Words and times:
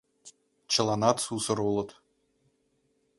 Чыланат 0.71 1.17
сусыр 1.25 1.57
улыт. 1.69 1.89